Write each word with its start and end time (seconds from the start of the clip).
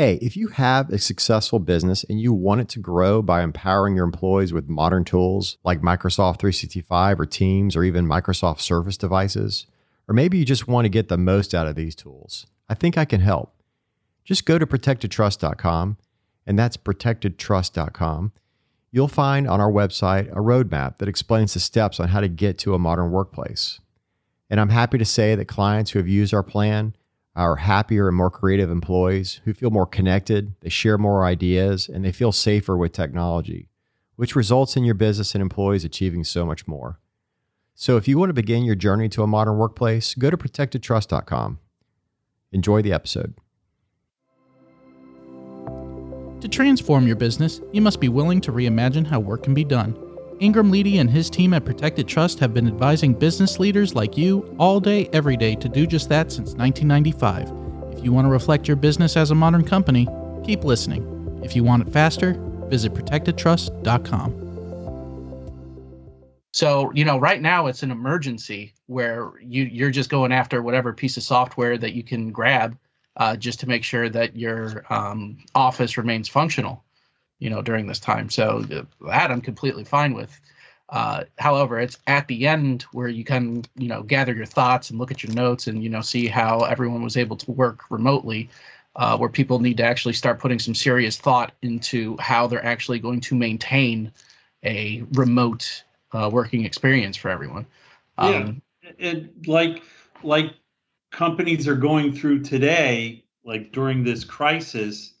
Hey, 0.00 0.14
if 0.22 0.34
you 0.34 0.48
have 0.48 0.88
a 0.88 0.96
successful 0.96 1.58
business 1.58 2.04
and 2.04 2.18
you 2.18 2.32
want 2.32 2.62
it 2.62 2.70
to 2.70 2.78
grow 2.78 3.20
by 3.20 3.42
empowering 3.42 3.96
your 3.96 4.06
employees 4.06 4.50
with 4.50 4.66
modern 4.66 5.04
tools 5.04 5.58
like 5.62 5.82
Microsoft 5.82 6.38
365 6.38 7.20
or 7.20 7.26
Teams 7.26 7.76
or 7.76 7.84
even 7.84 8.06
Microsoft 8.06 8.60
Surface 8.60 8.96
devices, 8.96 9.66
or 10.08 10.14
maybe 10.14 10.38
you 10.38 10.46
just 10.46 10.66
want 10.66 10.86
to 10.86 10.88
get 10.88 11.08
the 11.08 11.18
most 11.18 11.54
out 11.54 11.66
of 11.66 11.76
these 11.76 11.94
tools, 11.94 12.46
I 12.66 12.72
think 12.72 12.96
I 12.96 13.04
can 13.04 13.20
help. 13.20 13.52
Just 14.24 14.46
go 14.46 14.58
to 14.58 14.66
protectedtrust.com, 14.66 15.98
and 16.46 16.58
that's 16.58 16.78
protectedtrust.com. 16.78 18.32
You'll 18.90 19.06
find 19.06 19.46
on 19.46 19.60
our 19.60 19.70
website 19.70 20.30
a 20.32 20.36
roadmap 20.36 20.96
that 20.96 21.10
explains 21.10 21.52
the 21.52 21.60
steps 21.60 22.00
on 22.00 22.08
how 22.08 22.20
to 22.20 22.28
get 22.28 22.56
to 22.60 22.72
a 22.72 22.78
modern 22.78 23.10
workplace. 23.10 23.80
And 24.48 24.60
I'm 24.60 24.70
happy 24.70 24.96
to 24.96 25.04
say 25.04 25.34
that 25.34 25.44
clients 25.44 25.90
who 25.90 25.98
have 25.98 26.08
used 26.08 26.32
our 26.32 26.42
plan 26.42 26.94
are 27.36 27.56
happier 27.56 28.08
and 28.08 28.16
more 28.16 28.30
creative 28.30 28.70
employees 28.70 29.40
who 29.44 29.54
feel 29.54 29.70
more 29.70 29.86
connected, 29.86 30.54
they 30.60 30.68
share 30.68 30.98
more 30.98 31.24
ideas, 31.24 31.88
and 31.88 32.04
they 32.04 32.12
feel 32.12 32.32
safer 32.32 32.76
with 32.76 32.92
technology, 32.92 33.68
which 34.16 34.36
results 34.36 34.76
in 34.76 34.84
your 34.84 34.94
business 34.94 35.34
and 35.34 35.42
employees 35.42 35.84
achieving 35.84 36.24
so 36.24 36.44
much 36.44 36.66
more. 36.66 36.98
So 37.74 37.96
if 37.96 38.06
you 38.08 38.18
want 38.18 38.30
to 38.30 38.34
begin 38.34 38.64
your 38.64 38.74
journey 38.74 39.08
to 39.10 39.22
a 39.22 39.26
modern 39.26 39.56
workplace, 39.56 40.14
go 40.14 40.28
to 40.28 40.36
protectedtrust.com. 40.36 41.60
Enjoy 42.52 42.82
the 42.82 42.92
episode. 42.92 43.34
To 46.40 46.48
transform 46.48 47.06
your 47.06 47.16
business, 47.16 47.60
you 47.72 47.80
must 47.80 48.00
be 48.00 48.08
willing 48.08 48.40
to 48.42 48.52
reimagine 48.52 49.06
how 49.06 49.20
work 49.20 49.44
can 49.44 49.54
be 49.54 49.64
done. 49.64 50.09
Ingram 50.40 50.72
Leedy 50.72 50.98
and 50.98 51.10
his 51.10 51.28
team 51.28 51.52
at 51.52 51.66
Protected 51.66 52.08
Trust 52.08 52.38
have 52.38 52.54
been 52.54 52.66
advising 52.66 53.12
business 53.12 53.58
leaders 53.58 53.94
like 53.94 54.16
you 54.16 54.56
all 54.58 54.80
day, 54.80 55.06
every 55.12 55.36
day 55.36 55.54
to 55.54 55.68
do 55.68 55.86
just 55.86 56.08
that 56.08 56.32
since 56.32 56.54
1995. 56.54 57.92
If 57.92 58.02
you 58.02 58.10
want 58.10 58.24
to 58.24 58.30
reflect 58.30 58.66
your 58.66 58.78
business 58.78 59.18
as 59.18 59.30
a 59.30 59.34
modern 59.34 59.62
company, 59.62 60.08
keep 60.42 60.64
listening. 60.64 61.42
If 61.44 61.54
you 61.54 61.62
want 61.62 61.86
it 61.86 61.92
faster, 61.92 62.36
visit 62.70 62.94
protectedtrust.com. 62.94 64.46
So, 66.54 66.90
you 66.94 67.04
know, 67.04 67.18
right 67.18 67.42
now 67.42 67.66
it's 67.66 67.82
an 67.82 67.90
emergency 67.90 68.72
where 68.86 69.32
you, 69.42 69.64
you're 69.64 69.90
just 69.90 70.08
going 70.08 70.32
after 70.32 70.62
whatever 70.62 70.94
piece 70.94 71.18
of 71.18 71.22
software 71.22 71.76
that 71.76 71.92
you 71.92 72.02
can 72.02 72.32
grab 72.32 72.78
uh, 73.18 73.36
just 73.36 73.60
to 73.60 73.68
make 73.68 73.84
sure 73.84 74.08
that 74.08 74.34
your 74.34 74.86
um, 74.88 75.36
office 75.54 75.98
remains 75.98 76.30
functional 76.30 76.82
you 77.40 77.50
know, 77.50 77.60
during 77.60 77.86
this 77.86 77.98
time. 77.98 78.30
So 78.30 78.60
that 78.62 79.30
I'm 79.30 79.40
completely 79.40 79.84
fine 79.84 80.14
with. 80.14 80.40
Uh, 80.90 81.24
however, 81.38 81.78
it's 81.78 81.98
at 82.06 82.26
the 82.28 82.46
end 82.46 82.82
where 82.92 83.08
you 83.08 83.24
can, 83.24 83.64
you 83.76 83.88
know, 83.88 84.02
gather 84.02 84.34
your 84.34 84.46
thoughts 84.46 84.90
and 84.90 84.98
look 84.98 85.10
at 85.10 85.22
your 85.22 85.32
notes 85.34 85.66
and, 85.66 85.82
you 85.82 85.88
know, 85.88 86.00
see 86.00 86.26
how 86.26 86.60
everyone 86.60 87.02
was 87.02 87.16
able 87.16 87.36
to 87.36 87.50
work 87.52 87.82
remotely, 87.90 88.50
uh, 88.96 89.16
where 89.16 89.28
people 89.28 89.60
need 89.60 89.76
to 89.76 89.84
actually 89.84 90.14
start 90.14 90.40
putting 90.40 90.58
some 90.58 90.74
serious 90.74 91.16
thought 91.16 91.52
into 91.62 92.16
how 92.18 92.46
they're 92.46 92.64
actually 92.64 92.98
going 92.98 93.20
to 93.20 93.36
maintain 93.36 94.10
a 94.64 95.04
remote 95.12 95.84
uh, 96.12 96.28
working 96.32 96.64
experience 96.64 97.16
for 97.16 97.30
everyone. 97.30 97.64
Um, 98.18 98.60
yeah, 98.82 98.90
it, 98.98 99.46
like 99.46 99.82
like 100.24 100.54
companies 101.12 101.68
are 101.68 101.76
going 101.76 102.12
through 102.12 102.42
today, 102.42 103.24
like 103.44 103.72
during 103.72 104.02
this 104.02 104.24
crisis, 104.24 105.14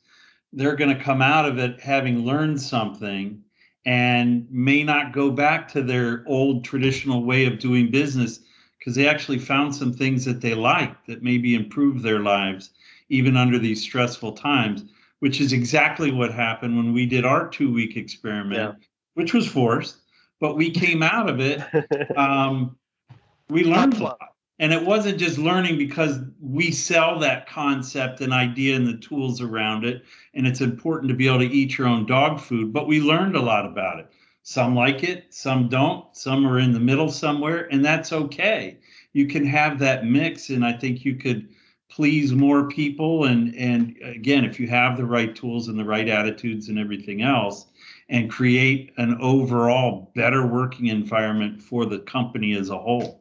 they're 0.52 0.76
going 0.76 0.96
to 0.96 1.02
come 1.02 1.22
out 1.22 1.46
of 1.46 1.58
it 1.58 1.80
having 1.80 2.24
learned 2.24 2.60
something 2.60 3.42
and 3.86 4.46
may 4.50 4.82
not 4.82 5.12
go 5.12 5.30
back 5.30 5.68
to 5.68 5.82
their 5.82 6.22
old 6.26 6.64
traditional 6.64 7.24
way 7.24 7.46
of 7.46 7.58
doing 7.58 7.90
business 7.90 8.40
because 8.78 8.94
they 8.94 9.08
actually 9.08 9.38
found 9.38 9.74
some 9.74 9.92
things 9.92 10.24
that 10.24 10.40
they 10.40 10.54
like 10.54 11.04
that 11.06 11.22
maybe 11.22 11.54
improve 11.54 12.02
their 12.02 12.20
lives 12.20 12.70
even 13.08 13.36
under 13.36 13.58
these 13.58 13.82
stressful 13.82 14.32
times 14.32 14.84
which 15.20 15.40
is 15.40 15.52
exactly 15.52 16.10
what 16.10 16.32
happened 16.32 16.76
when 16.76 16.92
we 16.92 17.06
did 17.06 17.24
our 17.24 17.48
two 17.48 17.72
week 17.72 17.96
experiment 17.96 18.58
yeah. 18.78 18.86
which 19.14 19.32
was 19.32 19.46
forced 19.46 19.96
but 20.40 20.56
we 20.56 20.70
came 20.70 21.02
out 21.02 21.28
of 21.28 21.40
it 21.40 21.62
um, 22.16 22.76
we 23.48 23.64
learned 23.64 23.94
a 23.94 24.02
lot 24.02 24.29
and 24.60 24.74
it 24.74 24.84
wasn't 24.84 25.18
just 25.18 25.38
learning 25.38 25.78
because 25.78 26.18
we 26.38 26.70
sell 26.70 27.18
that 27.18 27.48
concept 27.48 28.20
and 28.20 28.30
idea 28.30 28.76
and 28.76 28.86
the 28.86 28.98
tools 28.98 29.40
around 29.40 29.86
it 29.86 30.04
and 30.34 30.46
it's 30.46 30.60
important 30.60 31.08
to 31.08 31.16
be 31.16 31.26
able 31.26 31.38
to 31.38 31.46
eat 31.46 31.78
your 31.78 31.88
own 31.88 32.06
dog 32.06 32.38
food 32.38 32.72
but 32.72 32.86
we 32.86 33.00
learned 33.00 33.34
a 33.34 33.40
lot 33.40 33.66
about 33.66 33.98
it. 33.98 34.12
Some 34.42 34.76
like 34.76 35.02
it 35.02 35.32
some 35.34 35.68
don't 35.68 36.14
some 36.14 36.46
are 36.46 36.60
in 36.60 36.72
the 36.72 36.78
middle 36.78 37.10
somewhere 37.10 37.72
and 37.72 37.84
that's 37.84 38.12
okay. 38.12 38.76
You 39.14 39.26
can 39.26 39.46
have 39.46 39.78
that 39.80 40.04
mix 40.04 40.50
and 40.50 40.64
i 40.64 40.72
think 40.72 41.04
you 41.04 41.16
could 41.16 41.48
please 41.88 42.32
more 42.32 42.68
people 42.68 43.24
and 43.24 43.54
and 43.56 43.96
again 44.02 44.44
if 44.44 44.60
you 44.60 44.68
have 44.68 44.96
the 44.96 45.06
right 45.06 45.34
tools 45.34 45.68
and 45.68 45.78
the 45.78 45.84
right 45.84 46.08
attitudes 46.08 46.68
and 46.68 46.78
everything 46.78 47.22
else 47.22 47.66
and 48.10 48.30
create 48.30 48.92
an 48.98 49.16
overall 49.20 50.12
better 50.14 50.46
working 50.46 50.86
environment 50.86 51.62
for 51.62 51.86
the 51.86 51.98
company 52.00 52.54
as 52.54 52.68
a 52.68 52.78
whole 52.78 53.20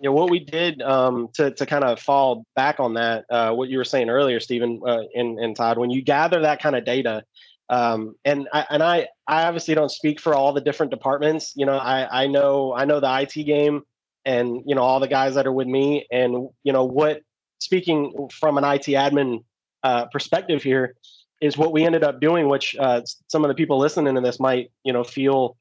you 0.00 0.08
know 0.08 0.14
what 0.14 0.30
we 0.30 0.38
did 0.38 0.80
um, 0.80 1.28
to 1.34 1.50
to 1.50 1.66
kind 1.66 1.84
of 1.84 2.00
fall 2.00 2.46
back 2.56 2.80
on 2.80 2.94
that, 2.94 3.26
uh, 3.28 3.52
what 3.52 3.68
you 3.68 3.76
were 3.76 3.84
saying 3.84 4.08
earlier, 4.08 4.40
Stephen 4.40 4.80
uh, 4.86 5.02
and, 5.14 5.38
and 5.38 5.54
Todd, 5.54 5.76
when 5.76 5.90
you 5.90 6.00
gather 6.00 6.40
that 6.40 6.62
kind 6.62 6.74
of 6.74 6.86
data, 6.86 7.22
um, 7.68 8.14
and 8.24 8.48
I, 8.52 8.66
and 8.70 8.82
I 8.82 9.08
I 9.26 9.44
obviously 9.44 9.74
don't 9.74 9.90
speak 9.90 10.18
for 10.18 10.34
all 10.34 10.54
the 10.54 10.62
different 10.62 10.90
departments. 10.90 11.52
You 11.54 11.66
know, 11.66 11.76
I 11.76 12.24
I 12.24 12.26
know 12.28 12.74
I 12.74 12.86
know 12.86 12.98
the 12.98 13.20
IT 13.20 13.44
game, 13.44 13.82
and 14.24 14.62
you 14.64 14.74
know 14.74 14.82
all 14.82 15.00
the 15.00 15.08
guys 15.08 15.34
that 15.34 15.46
are 15.46 15.52
with 15.52 15.68
me, 15.68 16.06
and 16.10 16.48
you 16.64 16.72
know 16.72 16.84
what. 16.84 17.20
Speaking 17.62 18.28
from 18.32 18.56
an 18.56 18.64
IT 18.64 18.86
admin 18.86 19.44
uh, 19.82 20.06
perspective 20.06 20.62
here, 20.62 20.94
is 21.42 21.58
what 21.58 21.72
we 21.72 21.84
ended 21.84 22.02
up 22.02 22.18
doing, 22.18 22.48
which 22.48 22.74
uh, 22.80 23.02
some 23.28 23.44
of 23.44 23.48
the 23.48 23.54
people 23.54 23.76
listening 23.76 24.14
to 24.14 24.22
this 24.22 24.40
might 24.40 24.70
you 24.82 24.94
know 24.94 25.04
feel 25.04 25.58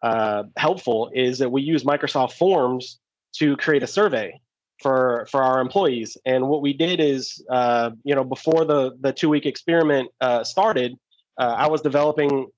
uh, 0.00 0.44
helpful, 0.56 1.10
is 1.14 1.40
that 1.40 1.52
we 1.52 1.60
use 1.60 1.84
Microsoft 1.84 2.32
Forms 2.32 3.00
to 3.34 3.56
create 3.56 3.82
a 3.82 3.86
survey 3.86 4.40
for 4.82 5.26
for 5.30 5.42
our 5.42 5.60
employees. 5.60 6.16
And 6.26 6.48
what 6.48 6.60
we 6.60 6.72
did 6.72 7.00
is, 7.00 7.42
uh, 7.50 7.90
you 8.04 8.14
know, 8.14 8.24
before 8.24 8.64
the 8.64 8.96
the 9.00 9.12
two 9.12 9.28
week 9.28 9.46
experiment 9.46 10.10
uh, 10.20 10.44
started, 10.44 10.96
uh, 11.38 11.54
I 11.56 11.68
was 11.68 11.80
developing 11.80 12.48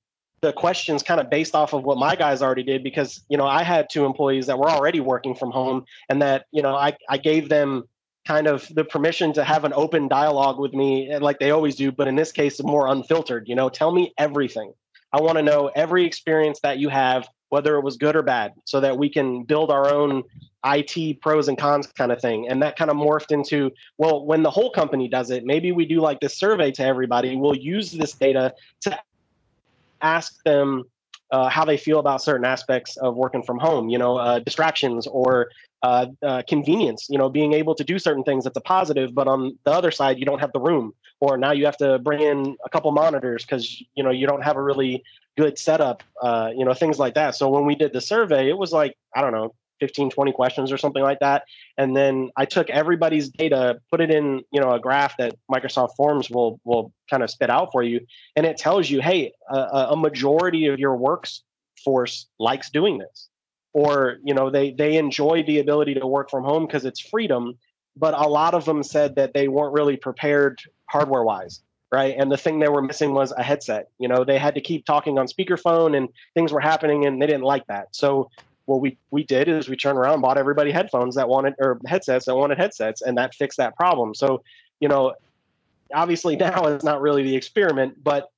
the 0.41 0.53
questions 0.53 1.03
kind 1.03 1.21
of 1.21 1.31
based 1.31 1.55
off 1.55 1.73
of 1.73 1.85
what 1.85 1.97
my 1.97 2.15
guys 2.17 2.43
already 2.43 2.63
did 2.63 2.83
because 2.83 3.25
you 3.29 3.37
know 3.37 3.47
I 3.47 3.63
had 3.63 3.89
two 3.89 4.05
employees 4.05 4.47
that 4.47 4.59
were 4.59 4.71
already 4.71 5.01
working 5.01 5.35
from 5.35 5.51
home, 5.51 5.85
and 6.09 6.21
that 6.23 6.47
you 6.51 6.63
know 6.63 6.75
I 6.75 6.97
I 7.09 7.19
gave 7.19 7.49
them 7.49 7.85
kind 8.27 8.47
of 8.47 8.67
the 8.75 8.85
permission 8.85 9.35
to 9.35 9.45
have 9.45 9.65
an 9.65 9.73
open 9.75 10.09
dialogue 10.09 10.59
with 10.59 10.73
me 10.73 11.15
like 11.19 11.39
they 11.39 11.51
always 11.51 11.77
do 11.77 11.93
but 11.93 12.09
in 12.09 12.17
this 12.17 12.33
case 12.33 12.59
more 12.63 12.89
unfiltered 12.89 13.47
you 13.47 13.55
know 13.55 13.69
tell 13.69 13.93
me 13.93 14.15
everything 14.17 14.73
i 15.13 15.21
want 15.21 15.37
to 15.37 15.43
know 15.43 15.71
every 15.77 16.07
experience 16.07 16.59
that 16.61 16.79
you 16.79 16.89
have 16.89 17.29
whether 17.55 17.77
it 17.77 17.85
was 17.85 17.97
good 17.97 18.17
or 18.17 18.23
bad, 18.23 18.53
so 18.65 18.81
that 18.81 18.99
we 18.99 19.09
can 19.09 19.45
build 19.45 19.71
our 19.71 19.89
own 19.89 20.25
IT 20.65 21.21
pros 21.21 21.49
and 21.49 21.59
cons 21.59 21.87
kind 21.89 22.11
of 22.11 22.21
thing. 22.21 22.49
And 22.49 22.63
that 22.63 22.77
kind 22.77 22.91
of 22.91 22.97
morphed 22.97 23.33
into, 23.33 23.71
well, 23.99 24.25
when 24.25 24.43
the 24.43 24.51
whole 24.51 24.71
company 24.71 25.09
does 25.09 25.31
it, 25.31 25.45
maybe 25.45 25.73
we 25.73 25.85
do 25.85 26.01
like 26.01 26.21
this 26.21 26.37
survey 26.37 26.71
to 26.73 26.85
everybody. 26.85 27.37
We'll 27.37 27.57
use 27.57 27.93
this 27.93 28.13
data 28.13 28.55
to 28.83 28.99
ask 30.01 30.43
them 30.45 30.85
uh, 31.31 31.49
how 31.49 31.65
they 31.65 31.77
feel 31.77 31.99
about 31.99 32.23
certain 32.23 32.45
aspects 32.45 32.97
of 32.99 33.17
working 33.17 33.43
from 33.43 33.59
home, 33.59 33.89
you 33.89 33.99
know, 33.99 34.17
uh, 34.17 34.39
distractions 34.39 35.07
or 35.07 35.51
uh, 35.83 36.07
uh, 36.23 36.43
convenience, 36.49 37.09
you 37.11 37.19
know, 37.19 37.29
being 37.29 37.53
able 37.53 37.75
to 37.75 37.85
do 37.85 37.99
certain 37.99 38.23
things 38.23 38.45
that's 38.45 38.57
a 38.57 38.61
positive, 38.61 39.15
but 39.15 39.27
on 39.27 39.59
the 39.65 39.71
other 39.71 39.91
side, 39.91 40.19
you 40.19 40.25
don't 40.25 40.39
have 40.39 40.53
the 40.53 40.61
room, 40.61 40.95
or 41.21 41.37
now 41.37 41.53
you 41.53 41.65
have 41.65 41.77
to 41.77 41.99
bring 41.99 42.21
in 42.21 42.57
a 42.65 42.71
couple 42.71 42.91
monitors 42.93 43.45
because, 43.45 43.83
you 43.95 44.03
know, 44.03 44.11
you 44.11 44.27
don't 44.27 44.43
have 44.43 44.57
a 44.57 44.63
really 44.63 45.03
good 45.37 45.59
setup, 45.59 46.03
uh, 46.23 46.51
you 46.57 46.65
know, 46.65 46.73
things 46.73 46.99
like 46.99 47.15
that. 47.15 47.35
So 47.35 47.49
when 47.49 47.67
we 47.67 47.75
did 47.75 47.93
the 47.93 48.01
survey, 48.01 48.49
it 48.49 48.57
was 48.57 48.73
like, 48.73 48.97
I 49.15 49.21
don't 49.21 49.33
know, 49.33 49.55
15, 49.81 50.11
20 50.11 50.33
questions 50.33 50.73
or 50.73 50.79
something 50.79 51.03
like 51.03 51.19
that. 51.21 51.45
And 51.77 51.97
then 51.97 52.31
I 52.37 52.45
took 52.45 52.71
everybody's 52.71 53.29
data, 53.29 53.81
put 53.91 54.01
it 54.01 54.11
in, 54.11 54.43
you 54.53 54.61
know, 54.61 54.73
a 54.73 54.81
graph 54.81 55.17
that 55.19 55.35
Microsoft 55.51 55.97
Forms 55.97 56.31
will 56.31 56.61
will 56.65 56.93
kind 57.11 57.23
of 57.23 57.31
spit 57.31 57.51
out 57.51 57.71
for 57.73 57.83
you. 57.83 58.01
And 58.37 58.47
it 58.47 58.57
tells 58.57 58.91
you, 58.91 59.01
hey, 59.01 59.33
a, 59.51 59.89
a 59.91 59.97
majority 59.97 60.67
of 60.67 60.79
your 60.79 60.97
workforce 60.97 62.27
likes 62.39 62.71
doing 62.71 62.99
this. 62.99 63.29
Or, 63.73 64.19
you 64.23 64.35
know, 64.35 64.51
they 64.51 64.71
they 64.71 64.97
enjoy 64.97 65.43
the 65.43 65.59
ability 65.59 65.95
to 65.95 66.07
work 66.07 66.31
from 66.31 66.45
home 66.45 66.67
because 66.67 66.85
it's 66.85 67.01
freedom. 67.01 67.59
But 67.97 68.15
a 68.15 68.29
lot 68.29 68.55
of 68.55 68.65
them 68.65 68.83
said 68.83 69.17
that 69.17 69.35
they 69.35 69.49
weren't 69.49 69.73
really 69.73 69.97
prepared 69.97 70.61
hardware 70.89 71.23
wise 71.23 71.61
right? 71.95 72.17
And 72.19 72.31
the 72.31 72.37
thing 72.37 72.59
they 72.59 72.69
were 72.69 72.83
missing 72.83 73.15
was 73.15 73.33
a 73.37 73.43
headset. 73.43 73.89
You 74.01 74.09
know, 74.09 74.25
they 74.25 74.37
had 74.37 74.57
to 74.57 74.61
keep 74.61 74.85
talking 74.85 75.17
on 75.17 75.29
speakerphone 75.29 75.97
and 75.97 76.09
things 76.35 76.53
were 76.53 76.59
happening 76.59 77.07
and 77.07 77.23
they 77.23 77.27
didn't 77.27 77.45
like 77.45 77.65
that. 77.69 77.95
So 77.95 78.31
what 78.67 78.81
we 78.81 78.97
we 79.11 79.25
did 79.25 79.49
is 79.49 79.69
we 79.69 79.77
turned 79.77 79.99
around 79.99 80.15
and 80.15 80.23
bought 80.23 80.39
everybody 80.39 80.71
headphones 80.73 81.15
that 81.17 81.29
wanted 81.29 81.55
or 81.59 81.81
headsets 81.87 82.27
that 82.27 82.35
wanted 82.35 82.59
headsets 82.59 83.03
and 83.03 83.19
that 83.19 83.35
fixed 83.35 83.59
that 83.59 83.77
problem. 83.77 84.15
So, 84.15 84.43
you 84.81 84.89
know, 84.89 85.15
obviously 85.93 86.37
now 86.37 86.65
it's 86.67 86.85
not 86.85 87.01
really 87.01 87.23
the 87.23 87.37
experiment, 87.37 88.03
but 88.03 88.31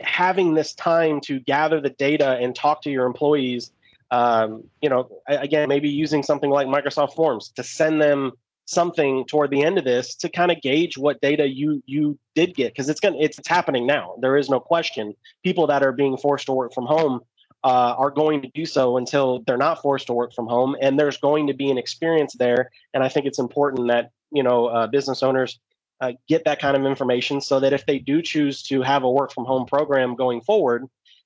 having 0.00 0.54
this 0.54 0.72
time 0.74 1.20
to 1.20 1.38
gather 1.40 1.80
the 1.80 1.90
data 1.90 2.38
and 2.40 2.54
talk 2.54 2.82
to 2.82 2.90
your 2.90 3.06
employees 3.06 3.70
um, 4.10 4.62
you 4.80 4.88
know 4.88 5.10
again 5.26 5.68
maybe 5.68 5.88
using 5.88 6.22
something 6.22 6.48
like 6.48 6.66
microsoft 6.66 7.14
forms 7.14 7.48
to 7.56 7.62
send 7.62 8.00
them 8.00 8.32
something 8.66 9.24
toward 9.26 9.50
the 9.50 9.62
end 9.62 9.78
of 9.78 9.84
this 9.84 10.14
to 10.14 10.28
kind 10.28 10.50
of 10.50 10.60
gauge 10.60 10.98
what 10.98 11.20
data 11.20 11.48
you 11.48 11.82
you 11.86 12.18
did 12.34 12.54
get 12.54 12.72
because 12.72 12.88
it's 12.88 13.00
gonna 13.00 13.16
it's, 13.18 13.38
it's 13.38 13.48
happening 13.48 13.86
now. 13.86 14.14
There 14.20 14.36
is 14.36 14.50
no 14.50 14.60
question. 14.60 15.14
People 15.44 15.66
that 15.68 15.82
are 15.82 15.92
being 15.92 16.16
forced 16.16 16.46
to 16.46 16.52
work 16.52 16.74
from 16.74 16.84
home 16.84 17.20
uh, 17.66 17.96
are 17.98 18.12
going 18.12 18.40
to 18.42 18.48
do 18.54 18.64
so 18.64 18.96
until 18.96 19.42
they're 19.44 19.56
not 19.56 19.82
forced 19.82 20.06
to 20.06 20.12
work 20.12 20.32
from 20.32 20.46
home, 20.46 20.76
and 20.80 20.96
there's 21.00 21.16
going 21.16 21.48
to 21.48 21.52
be 21.52 21.68
an 21.68 21.78
experience 21.78 22.32
there. 22.38 22.70
And 22.94 23.02
I 23.02 23.08
think 23.08 23.26
it's 23.26 23.40
important 23.40 23.88
that 23.88 24.12
you 24.30 24.44
know 24.44 24.66
uh, 24.66 24.86
business 24.86 25.20
owners 25.20 25.58
uh, 26.00 26.12
get 26.28 26.44
that 26.44 26.60
kind 26.60 26.76
of 26.76 26.86
information 26.86 27.40
so 27.40 27.58
that 27.58 27.72
if 27.72 27.84
they 27.84 27.98
do 27.98 28.22
choose 28.22 28.62
to 28.68 28.82
have 28.82 29.02
a 29.02 29.10
work 29.10 29.32
from 29.32 29.46
home 29.46 29.66
program 29.66 30.14
going 30.14 30.42
forward, 30.42 30.84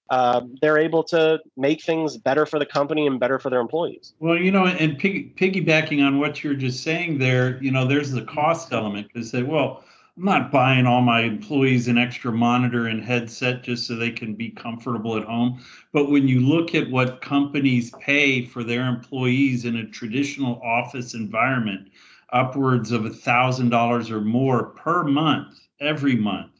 uh, 0.09 0.41
they're 0.63 0.79
able 0.79 1.05
to 1.05 1.41
make 1.59 1.83
things 1.85 2.17
better 2.17 2.47
for 2.47 2.59
the 2.59 2.65
company 2.65 3.07
and 3.07 3.21
better 3.21 3.39
for 3.39 3.51
their 3.51 3.61
employees. 3.61 4.15
Well, 4.19 4.39
you 4.39 4.51
know, 4.51 4.65
and 4.65 4.99
pig, 4.99 5.37
piggybacking 5.37 6.03
on 6.03 6.21
what 6.21 6.43
you're 6.43 6.55
just 6.55 6.83
saying 6.83 7.19
there, 7.19 7.63
you 7.63 7.71
know, 7.71 7.87
there's 7.87 8.13
the 8.13 8.23
cost 8.23 8.73
element 8.73 9.09
because 9.13 9.31
say, 9.31 9.43
well, 9.43 9.85
I'm 10.17 10.25
not 10.25 10.51
buying 10.51 10.87
all 10.87 11.01
my 11.01 11.21
employees 11.23 11.89
an 11.89 11.97
extra 11.97 12.33
monitor 12.33 12.87
and 12.87 13.03
headset 13.03 13.63
just 13.63 13.87
so 13.87 13.97
they 13.97 14.11
can 14.11 14.35
be 14.35 14.51
comfortable 14.51 15.17
at 15.17 15.25
home. 15.25 15.63
But 15.93 16.11
when 16.11 16.29
you 16.29 16.41
look 16.41 16.75
at 16.75 16.91
what 16.91 17.23
companies 17.23 17.91
pay 18.01 18.45
for 18.45 18.63
their 18.65 18.87
employees 18.87 19.65
in 19.65 19.77
a 19.77 19.89
traditional 19.89 20.61
office 20.63 21.15
environment, 21.15 21.89
upwards 22.33 22.93
of 22.93 23.07
a 23.07 23.11
thousand 23.11 23.71
dollars 23.71 24.11
or 24.11 24.21
more 24.21 24.67
per 24.67 25.05
month, 25.05 25.59
every 25.81 26.17
month. 26.17 26.53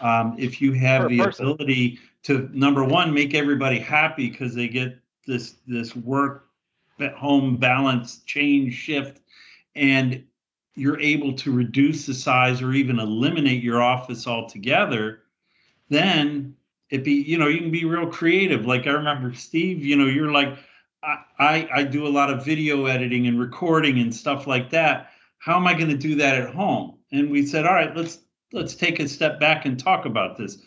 Um, 0.00 0.36
if 0.38 0.60
you 0.60 0.72
have 0.72 1.02
per 1.02 1.08
the 1.08 1.18
person. 1.18 1.46
ability 1.46 1.98
to 2.24 2.48
number 2.52 2.84
one 2.84 3.12
make 3.12 3.34
everybody 3.34 3.78
happy 3.78 4.30
because 4.30 4.54
they 4.54 4.68
get 4.68 4.98
this 5.26 5.56
this 5.66 5.94
work 5.96 6.48
at 7.00 7.14
home 7.14 7.56
balance 7.56 8.18
change 8.24 8.74
shift 8.74 9.20
and 9.74 10.24
you're 10.74 11.00
able 11.00 11.32
to 11.32 11.52
reduce 11.52 12.06
the 12.06 12.14
size 12.14 12.60
or 12.60 12.72
even 12.72 12.98
eliminate 12.98 13.62
your 13.62 13.82
office 13.82 14.26
altogether 14.26 15.20
then 15.88 16.54
it 16.90 17.04
be 17.04 17.12
you 17.12 17.38
know 17.38 17.48
you 17.48 17.58
can 17.58 17.70
be 17.70 17.84
real 17.84 18.06
creative. 18.06 18.66
Like 18.66 18.86
i 18.86 18.90
remember 18.90 19.34
steve 19.34 19.84
you 19.84 19.96
know 19.96 20.06
you're 20.06 20.32
like 20.32 20.56
i 21.02 21.68
i 21.72 21.82
do 21.84 22.06
a 22.06 22.08
lot 22.08 22.30
of 22.30 22.44
video 22.44 22.86
editing 22.86 23.26
and 23.26 23.38
recording 23.38 23.98
and 23.98 24.14
stuff 24.14 24.46
like 24.46 24.70
that. 24.70 25.10
How 25.38 25.56
am 25.56 25.66
i 25.66 25.74
going 25.74 25.90
to 25.90 25.96
do 25.96 26.14
that 26.16 26.40
at 26.40 26.54
home? 26.54 26.98
And 27.12 27.30
we 27.30 27.46
said 27.46 27.66
all 27.66 27.74
right 27.74 27.94
let's 27.96 28.20
let's 28.52 28.74
take 28.74 29.00
a 29.00 29.08
step 29.08 29.40
back 29.40 29.66
and 29.66 29.78
talk 29.78 30.04
about 30.04 30.36
this 30.36 30.58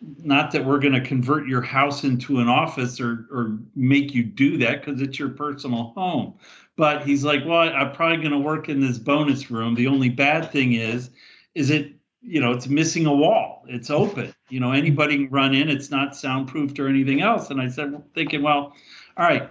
not 0.00 0.50
that 0.52 0.64
we're 0.64 0.78
going 0.78 0.94
to 0.94 1.00
convert 1.00 1.46
your 1.46 1.60
house 1.60 2.04
into 2.04 2.38
an 2.38 2.48
office 2.48 3.00
or 3.00 3.26
or 3.30 3.58
make 3.74 4.14
you 4.14 4.22
do 4.22 4.56
that 4.58 4.84
because 4.84 5.00
it's 5.00 5.18
your 5.18 5.28
personal 5.28 5.92
home. 5.94 6.34
But 6.76 7.04
he's 7.04 7.24
like 7.24 7.44
well 7.44 7.68
i'm 7.74 7.92
probably 7.92 8.16
going 8.16 8.30
to 8.30 8.38
work 8.38 8.68
in 8.68 8.80
this 8.80 8.98
bonus 8.98 9.50
room. 9.50 9.74
The 9.74 9.86
only 9.86 10.08
bad 10.08 10.50
thing 10.50 10.72
is 10.74 11.10
is 11.54 11.70
it 11.70 11.92
you 12.22 12.40
know 12.40 12.52
it's 12.52 12.66
missing 12.66 13.06
a 13.06 13.14
wall. 13.14 13.64
It's 13.68 13.90
open. 13.90 14.34
You 14.48 14.60
know 14.60 14.72
anybody 14.72 15.16
can 15.16 15.30
run 15.30 15.54
in. 15.54 15.68
It's 15.68 15.90
not 15.90 16.16
soundproofed 16.16 16.78
or 16.78 16.88
anything 16.88 17.20
else. 17.20 17.50
And 17.50 17.60
i 17.60 17.68
said 17.68 18.02
thinking 18.14 18.42
well 18.42 18.74
all 19.16 19.26
right 19.26 19.50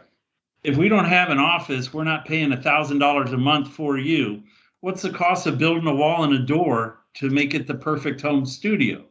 if 0.64 0.78
we 0.78 0.90
don't 0.90 1.06
have 1.06 1.30
an 1.30 1.38
office 1.40 1.94
we're 1.94 2.04
not 2.04 2.26
paying 2.26 2.52
a 2.52 2.62
thousand 2.62 3.00
dollars 3.00 3.32
a 3.34 3.38
month 3.38 3.68
for 3.68 3.98
you. 3.98 4.42
What's 4.82 5.02
the 5.04 5.12
cost 5.12 5.46
of 5.46 5.58
building 5.58 5.88
a 5.88 5.94
wall 5.94 6.24
and 6.24 6.34
a 6.34 6.40
door 6.40 7.02
to 7.16 7.30
make 7.30 7.54
it 7.54 7.68
the 7.68 7.76
perfect 7.76 8.22
home 8.22 8.46
studio 8.46 9.04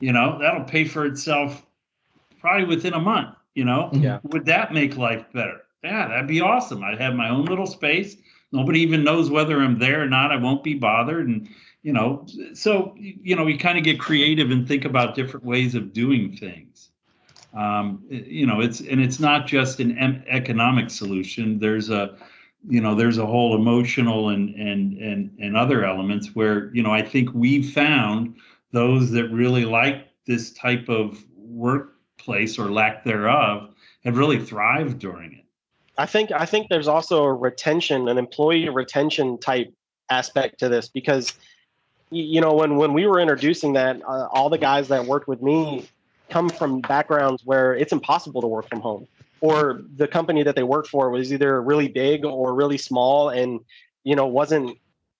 you 0.00 0.12
know 0.12 0.38
that'll 0.40 0.64
pay 0.64 0.84
for 0.84 1.06
itself 1.06 1.64
probably 2.40 2.64
within 2.66 2.94
a 2.94 3.00
month 3.00 3.36
you 3.54 3.64
know? 3.64 3.90
Yeah. 3.92 4.20
Would 4.24 4.46
that 4.46 4.72
make 4.72 4.96
life 4.96 5.24
better? 5.32 5.62
Yeah 5.82 6.08
that'd 6.08 6.26
be 6.26 6.40
awesome. 6.40 6.84
I'd 6.84 7.00
have 7.00 7.14
my 7.14 7.28
own 7.28 7.46
little 7.46 7.66
space. 7.66 8.16
Nobody 8.52 8.80
even 8.80 9.04
knows 9.04 9.30
whether 9.30 9.60
i'm 9.60 9.78
there 9.78 10.02
or 10.02 10.06
not. 10.06 10.32
I 10.32 10.36
won't 10.36 10.64
be 10.64 10.74
bothered. 10.74 11.26
And 11.28 11.48
you 11.82 11.92
know 11.92 12.26
so 12.52 12.94
you 12.98 13.34
know 13.34 13.44
we 13.44 13.56
kind 13.56 13.78
of 13.78 13.84
get 13.84 13.98
creative 13.98 14.50
and 14.50 14.66
think 14.68 14.84
about 14.84 15.14
different 15.14 15.46
ways 15.46 15.74
of 15.74 15.92
doing 15.92 16.36
things. 16.36 16.90
Um, 17.54 18.04
you 18.08 18.46
know 18.46 18.60
it's 18.60 18.80
and 18.80 19.00
it's 19.00 19.18
not 19.18 19.46
just 19.46 19.80
an 19.80 19.96
em- 19.98 20.22
economic 20.28 20.90
solution. 20.90 21.58
There's 21.58 21.90
a 21.90 22.16
you 22.68 22.80
know 22.80 22.94
there's 22.94 23.18
a 23.18 23.26
whole 23.26 23.54
emotional 23.54 24.28
and 24.28 24.54
and 24.54 24.98
and 24.98 25.30
and 25.40 25.56
other 25.56 25.84
elements 25.84 26.34
where 26.34 26.70
you 26.74 26.82
know 26.82 26.92
i 26.92 27.00
think 27.00 27.30
we've 27.32 27.72
found 27.72 28.34
those 28.72 29.10
that 29.12 29.28
really 29.28 29.64
like 29.64 30.08
this 30.26 30.52
type 30.52 30.88
of 30.88 31.22
workplace 31.36 32.58
or 32.58 32.70
lack 32.70 33.04
thereof 33.04 33.74
have 34.04 34.16
really 34.16 34.38
thrived 34.38 34.98
during 34.98 35.32
it. 35.32 35.44
I 35.98 36.06
think 36.06 36.30
I 36.32 36.46
think 36.46 36.68
there's 36.70 36.88
also 36.88 37.24
a 37.24 37.32
retention, 37.32 38.08
an 38.08 38.16
employee 38.16 38.68
retention 38.68 39.38
type 39.38 39.72
aspect 40.08 40.58
to 40.60 40.68
this 40.68 40.88
because 40.88 41.34
you 42.10 42.40
know 42.40 42.54
when 42.54 42.76
when 42.76 42.92
we 42.92 43.06
were 43.06 43.20
introducing 43.20 43.74
that, 43.74 44.00
uh, 44.02 44.28
all 44.32 44.48
the 44.48 44.58
guys 44.58 44.88
that 44.88 45.04
worked 45.04 45.28
with 45.28 45.42
me 45.42 45.88
come 46.30 46.48
from 46.48 46.80
backgrounds 46.80 47.44
where 47.44 47.74
it's 47.74 47.92
impossible 47.92 48.40
to 48.40 48.46
work 48.46 48.68
from 48.68 48.80
home, 48.80 49.06
or 49.40 49.82
the 49.96 50.08
company 50.08 50.42
that 50.42 50.56
they 50.56 50.62
worked 50.62 50.88
for 50.88 51.10
was 51.10 51.32
either 51.32 51.60
really 51.60 51.88
big 51.88 52.24
or 52.24 52.54
really 52.54 52.78
small, 52.78 53.28
and 53.28 53.60
you 54.04 54.16
know 54.16 54.26
wasn't 54.26 54.78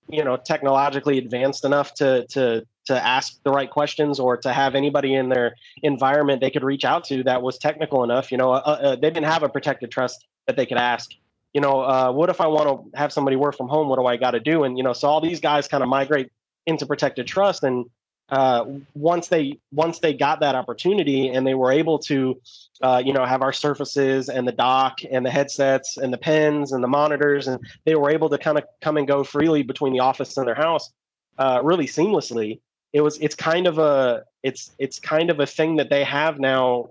you 0.09 0.25
know 0.25 0.37
technologically 0.37 1.19
advanced 1.19 1.65
enough 1.65 1.93
to 1.95 2.27
to 2.29 2.65
to 2.91 3.07
ask 3.07 3.41
the 3.45 3.53
right 3.53 3.71
questions 3.71 4.19
or 4.19 4.37
to 4.37 4.53
have 4.53 4.75
anybody 4.75 5.15
in 5.15 5.29
their 5.29 5.55
environment 5.83 6.41
they 6.41 6.51
could 6.51 6.65
reach 6.65 6.85
out 6.85 7.05
to 7.05 7.23
that 7.23 7.41
was 7.41 7.57
technical 7.57 8.03
enough. 8.03 8.33
You 8.33 8.39
know, 8.39 8.53
uh, 8.53 8.57
uh, 8.59 8.97
they 8.97 9.11
didn't 9.11 9.27
have 9.27 9.45
a 9.45 9.49
protected 9.49 9.93
trust 9.93 10.27
that 10.47 10.57
they 10.57 10.67
could 10.67 10.77
ask. 10.77 11.13
You 11.55 11.61
know, 11.61 11.81
uh, 11.81 12.11
what 12.11 12.31
if 12.31 12.41
I 12.41 12.49
want 12.49 12.67
to 12.93 12.99
have 12.99 13.13
somebody 13.13 13.37
work 13.37 13.57
from 13.57 13.69
home? 13.69 13.89
What 13.89 13.99
do 13.99 14.07
I 14.07 14.17
got 14.17 14.33
to 14.33 14.41
do? 14.41 14.65
And 14.65 14.77
you 14.77 14.83
know, 14.83 14.93
so 14.93 15.09
all 15.09 15.21
these 15.21 15.41
guys 15.41 15.69
kind 15.69 15.83
of 15.85 15.89
migrate 15.89 16.31
into 16.67 16.85
protected 16.85 17.27
trust, 17.29 17.63
and 17.63 17.87
uh, 18.29 18.65
once 18.95 19.29
they 19.29 19.59
once 19.73 20.01
they 20.01 20.13
got 20.13 20.41
that 20.41 20.57
opportunity 20.57 21.29
and 21.29 21.47
they 21.47 21.55
were 21.55 21.71
able 21.71 21.99
to, 21.99 22.41
uh, 22.83 23.01
you 23.05 23.13
know, 23.13 23.25
have 23.25 23.43
our 23.43 23.53
surfaces 23.53 24.29
and 24.29 24.47
the 24.49 24.53
dock 24.53 24.99
and 25.11 25.25
the 25.25 25.31
headsets 25.31 25.97
and 25.97 26.13
the 26.13 26.19
pens 26.19 26.73
and 26.73 26.83
the 26.83 26.89
monitors, 26.89 27.47
and 27.47 27.61
they 27.85 27.95
were 27.95 28.11
able 28.11 28.29
to 28.29 28.39
kind 28.39 28.59
of 28.59 28.65
come 28.81 28.97
and 28.97 29.07
go 29.07 29.23
freely 29.23 29.63
between 29.63 29.93
the 29.93 30.01
office 30.01 30.37
and 30.37 30.47
their 30.47 30.55
house, 30.55 30.93
uh, 31.39 31.61
really 31.63 31.87
seamlessly 31.87 32.61
it 32.93 33.01
was 33.01 33.19
it's 33.19 33.35
kind 33.35 33.67
of 33.67 33.79
a 33.79 34.25
it's 34.43 34.73
it's 34.79 34.99
kind 34.99 35.31
of 35.31 35.41
a 35.41 35.47
thing 35.47 35.77
that 35.77 35.91
they 35.91 36.05
have 36.05 36.39
now 36.39 36.91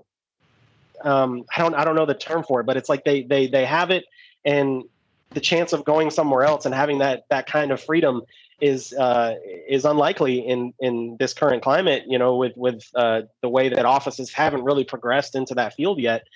um 1.04 1.46
i 1.56 1.62
don't 1.62 1.76
i 1.76 1.84
don't 1.84 1.96
know 1.96 2.06
the 2.06 2.14
term 2.14 2.44
for 2.44 2.62
it 2.62 2.66
but 2.66 2.78
it's 2.78 2.90
like 2.90 3.04
they 3.04 3.24
they 3.24 3.48
they 3.48 3.66
have 3.66 3.92
it 3.92 4.06
and 4.46 4.84
the 5.32 5.40
chance 5.40 5.74
of 5.74 5.86
going 5.86 6.10
somewhere 6.10 6.44
else 6.44 6.66
and 6.66 6.74
having 6.74 7.00
that 7.00 7.24
that 7.30 7.46
kind 7.48 7.72
of 7.72 7.82
freedom 7.82 8.22
is 8.62 8.94
uh, 8.94 9.36
is 9.68 9.86
unlikely 9.86 10.40
in 10.40 10.74
in 10.80 11.18
this 11.20 11.34
current 11.34 11.64
climate. 11.64 12.04
You 12.08 12.18
know, 12.18 12.36
with 12.36 12.54
with 12.56 12.84
uh, 12.96 13.24
the 13.42 13.50
way 13.50 13.70
that 13.70 13.86
offices 13.86 14.34
haven't 14.34 14.64
really 14.64 14.84
progressed 14.84 15.36
into 15.36 15.56
that 15.56 15.74
field 15.76 16.00
yet, 16.00 16.28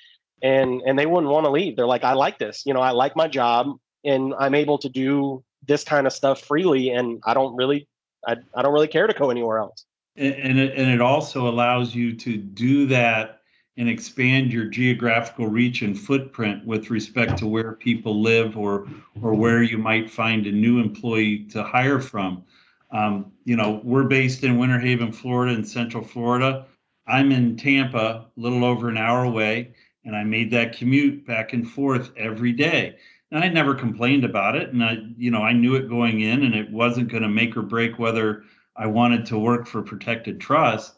and 0.41 0.82
and 0.86 0.98
they 0.98 1.05
wouldn't 1.05 1.32
want 1.32 1.46
to 1.46 1.51
leave. 1.51 1.75
They're 1.75 1.88
like, 1.88 2.03
I 2.03 2.13
like 2.13 2.39
this. 2.39 2.63
You 2.65 2.74
know, 2.74 2.82
I 2.82 2.91
like 2.91 3.15
my 3.15 3.27
job, 3.27 3.77
and 4.03 4.34
I'm 4.38 4.55
able 4.55 4.77
to 4.79 4.89
do 4.89 5.43
this 5.65 5.84
kind 5.84 6.08
of 6.08 6.13
stuff 6.13 6.41
freely, 6.41 6.89
and 6.91 7.22
I 7.25 7.34
don't 7.34 7.55
really 7.55 7.88
I, 8.27 8.38
I 8.56 8.62
don't 8.62 8.74
really 8.74 8.88
care 8.88 9.08
to 9.08 9.13
go 9.13 9.30
anywhere 9.30 9.60
else. 9.60 9.86
And 10.15 10.60
it, 10.60 10.77
and 10.77 10.92
it 10.92 11.01
also 11.01 11.48
allows 11.48 11.96
you 11.96 12.15
to 12.18 12.38
do 12.38 12.86
that 12.88 13.42
and 13.77 13.89
expand 13.89 14.53
your 14.53 14.65
geographical 14.65 15.48
reach 15.48 15.82
and 15.82 16.00
footprint 16.00 16.63
with 16.65 16.92
respect 16.92 17.38
to 17.39 17.48
where 17.48 17.74
people 17.74 18.22
live 18.22 18.56
or 18.56 18.88
or 19.22 19.34
where 19.34 19.63
you 19.63 19.80
might 19.80 20.12
find 20.12 20.46
a 20.46 20.51
new 20.51 20.80
employee 20.80 21.46
to 21.46 21.63
hire 21.63 22.00
from. 22.00 22.44
Um, 22.92 23.32
you 23.46 23.56
know, 23.56 23.82
we're 23.84 24.03
based 24.03 24.44
in 24.44 24.60
Winter 24.60 24.80
Haven, 24.80 25.12
Florida, 25.12 25.56
in 25.56 25.65
Central 25.65 26.03
Florida. 26.03 26.68
I'm 27.08 27.32
in 27.32 27.58
Tampa, 27.58 27.98
a 27.98 28.27
little 28.38 28.63
over 28.63 28.89
an 28.89 28.98
hour 28.98 29.24
away, 29.24 29.74
and 30.06 30.15
I 30.15 30.24
made 30.24 30.51
that 30.51 30.77
commute 30.77 31.25
back 31.25 31.53
and 31.53 31.68
forth 31.68 32.12
every 32.15 32.51
day 32.51 32.98
and 33.34 33.44
I 33.44 33.48
never 33.50 33.74
complained 33.74 34.24
about 34.24 34.56
it. 34.56 34.72
And 34.72 34.84
I, 34.84 35.00
you 35.18 35.32
know, 35.32 35.42
I 35.42 35.54
knew 35.54 35.75
it 35.75 35.90
going 35.90 36.22
in, 36.22 36.44
and 36.44 36.54
it 36.54 36.72
wasn't 36.72 37.10
going 37.10 37.24
to 37.24 37.30
make 37.30 37.58
or 37.58 37.63
break 37.63 37.98
whether 37.98 38.44
I 38.75 38.86
wanted 38.86 39.25
to 39.28 39.40
work 39.40 39.68
for 39.68 39.82
Protected 39.82 40.40
Trust. 40.40 40.94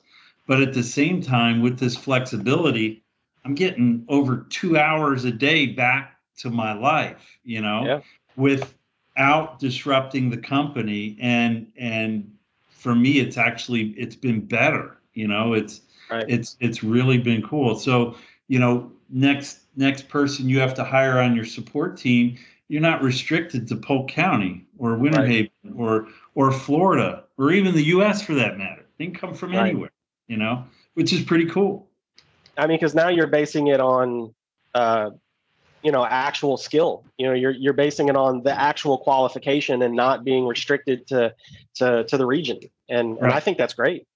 But 0.46 0.62
at 0.62 0.74
the 0.74 0.84
same 0.84 1.22
time, 1.22 1.62
with 1.62 1.80
this 1.80 1.96
flexibility, 1.96 3.04
I'm 3.46 3.56
getting 3.56 4.06
over 4.10 4.46
two 4.50 4.78
hours 4.78 5.24
a 5.24 5.32
day 5.32 5.68
back 5.68 6.18
to 6.40 6.50
my 6.50 6.74
life. 6.74 7.26
You 7.46 7.62
know, 7.62 7.86
yeah. 7.86 8.02
without 8.36 9.58
disrupting 9.58 10.30
the 10.30 10.38
company, 10.38 11.18
and 11.22 11.68
and 11.78 12.30
for 12.70 12.96
me, 12.96 13.20
it's 13.20 13.38
actually 13.38 13.92
it's 13.98 14.16
been 14.16 14.42
better. 14.46 14.98
You 15.14 15.30
know, 15.30 15.54
it's 15.54 15.82
right. 16.12 16.26
it's 16.28 16.58
it's 16.60 16.84
really 16.84 17.18
been 17.18 17.42
cool. 17.42 17.80
So 17.80 18.18
you 18.50 18.60
know, 18.60 18.92
next 19.10 19.60
next 19.76 20.08
person 20.08 20.50
you 20.50 20.60
have 20.60 20.74
to 20.76 20.84
hire 20.84 21.20
on 21.20 21.36
your 21.36 21.46
support 21.46 21.98
team, 21.98 22.38
you're 22.68 22.82
not 22.82 23.02
restricted 23.02 23.68
to 23.68 23.76
Polk 23.76 24.08
County 24.10 24.66
or 24.78 24.96
Winter 24.96 25.22
right. 25.22 25.30
Haven 25.30 25.76
or 25.76 26.08
or 26.34 26.52
Florida 26.52 27.24
or 27.38 27.52
even 27.52 27.74
the 27.74 27.84
U.S. 27.84 28.22
for 28.22 28.34
that 28.36 28.58
matter. 28.58 28.86
They 28.98 29.06
can 29.06 29.14
come 29.14 29.34
from 29.34 29.52
right. 29.52 29.70
anywhere, 29.70 29.92
you 30.28 30.38
know, 30.38 30.64
which 30.94 31.14
is 31.14 31.22
pretty 31.24 31.46
cool. 31.46 31.88
I 32.58 32.68
mean, 32.68 32.78
because 32.78 32.96
now 32.96 33.10
you're 33.10 33.28
basing 33.28 33.68
it 33.68 33.82
on, 33.82 34.34
uh, 34.74 35.10
you 35.86 35.92
know 35.92 36.04
actual 36.04 36.58
skill 36.58 37.06
you 37.20 37.28
know 37.28 37.34
you're 37.34 37.52
you're 37.52 37.72
basing 37.72 38.10
it 38.10 38.16
on 38.16 38.42
the 38.42 38.60
actual 38.60 38.98
qualification 38.98 39.84
and 39.84 39.96
not 39.96 40.24
being 40.24 40.48
restricted 40.48 41.06
to 41.06 41.34
to 41.76 42.04
to 42.06 42.18
the 42.18 42.26
region 42.26 42.60
and 42.90 43.20
and 43.20 43.32
i 43.32 43.40
think 43.40 43.56
that's 43.58 43.76
great 43.76 44.08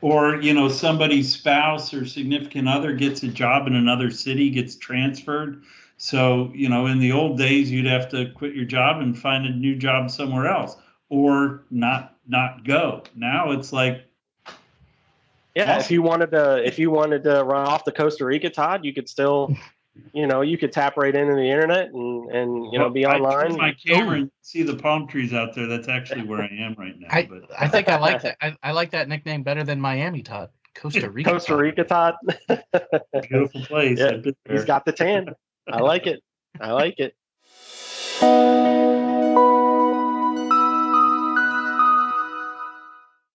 or 0.00 0.36
you 0.36 0.52
know 0.52 0.68
somebody's 0.68 1.32
spouse 1.32 1.94
or 1.94 2.04
significant 2.04 2.68
other 2.68 2.94
gets 2.94 3.22
a 3.22 3.28
job 3.28 3.66
in 3.66 3.74
another 3.74 4.10
city 4.10 4.50
gets 4.50 4.76
transferred. 4.76 5.62
So 5.96 6.50
you 6.54 6.68
know 6.68 6.86
in 6.86 6.98
the 6.98 7.12
old 7.12 7.38
days 7.38 7.70
you'd 7.70 7.86
have 7.86 8.08
to 8.10 8.30
quit 8.30 8.54
your 8.54 8.66
job 8.66 9.00
and 9.00 9.18
find 9.18 9.46
a 9.46 9.50
new 9.50 9.76
job 9.76 10.10
somewhere 10.10 10.46
else 10.46 10.76
or 11.08 11.64
not 11.70 12.16
not 12.26 12.64
go. 12.64 13.02
Now 13.14 13.52
it's 13.52 13.72
like 13.72 14.04
yeah 15.54 15.78
if 15.78 15.90
you 15.90 16.02
wanted 16.02 16.30
to 16.32 16.64
if 16.66 16.78
you 16.78 16.90
wanted 16.90 17.24
to 17.24 17.42
run 17.44 17.66
off 17.66 17.84
to 17.84 17.92
costa 17.92 18.24
rica 18.24 18.50
todd 18.50 18.84
you 18.84 18.92
could 18.92 19.08
still 19.08 19.56
you 20.12 20.26
know, 20.26 20.40
you 20.40 20.56
could 20.56 20.72
tap 20.72 20.96
right 20.96 21.14
into 21.14 21.34
the 21.34 21.50
internet 21.50 21.90
and 21.92 22.30
and 22.30 22.72
you 22.72 22.78
know 22.78 22.88
be 22.88 23.04
online. 23.04 23.52
I 23.52 23.56
my 23.56 23.72
camera 23.72 24.16
and 24.20 24.30
see 24.42 24.62
the 24.62 24.74
palm 24.76 25.06
trees 25.06 25.32
out 25.32 25.54
there. 25.54 25.66
That's 25.66 25.88
actually 25.88 26.22
where 26.22 26.40
I 26.40 26.48
am 26.48 26.74
right 26.78 26.98
now. 26.98 27.08
I, 27.10 27.26
but. 27.26 27.50
I 27.58 27.68
think 27.68 27.88
I 27.88 27.98
like 27.98 28.22
that. 28.22 28.36
I, 28.40 28.56
I 28.62 28.72
like 28.72 28.90
that 28.92 29.08
nickname 29.08 29.42
better 29.42 29.62
than 29.62 29.80
Miami, 29.80 30.22
Todd. 30.22 30.50
Costa 30.74 31.10
Rica. 31.12 31.32
Costa 31.32 31.56
Rica, 31.56 31.84
Todd. 31.84 32.14
Beautiful 33.28 33.62
place. 33.64 33.98
Yeah, 33.98 34.18
he's 34.48 34.64
got 34.64 34.84
the 34.84 34.92
tan. 34.92 35.34
I 35.68 35.80
like 35.80 36.06
it. 36.06 36.22
I 36.60 36.72
like 36.72 36.98
it. 36.98 37.14